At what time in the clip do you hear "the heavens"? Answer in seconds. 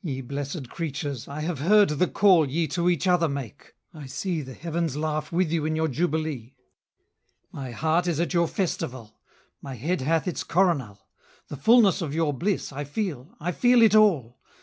4.40-4.96